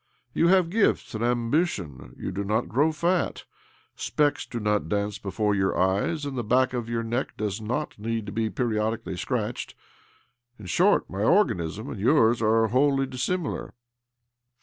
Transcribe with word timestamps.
You 0.33 0.47
have 0.47 0.71
gift 0.71 1.13
and 1.13 1.23
ambition; 1.23 2.15
you 2.17 2.31
do 2.31 2.43
not 2.43 2.67
grow 2.67 2.91
fat; 2.91 3.43
speck; 3.95 4.39
do 4.49 4.59
not 4.59 4.89
dance 4.89 5.19
before 5.19 5.53
your 5.53 5.77
eyes; 5.77 6.25
and 6.25 6.35
th( 6.35 6.47
back 6.47 6.73
of 6.73 6.89
your 6.89 7.03
neck 7.03 7.37
does 7.37 7.61
not 7.61 7.99
need 7.99 8.25
to 8.25 8.31
Ы 8.31 8.49
periodically 8.49 9.15
scratched. 9.15 9.75
In 10.57 10.65
short, 10.65 11.05
Ш] 11.07 11.17
organism 11.19 11.87
and 11.91 11.99
yours 11.99 12.41
are 12.41 12.69
wholly 12.69 13.05
dissimilar.' 13.05 13.75